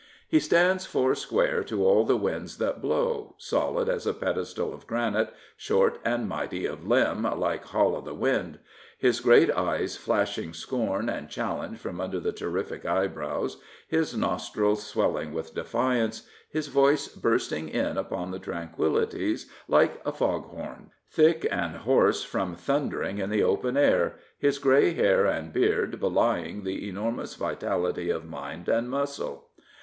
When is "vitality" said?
27.35-28.09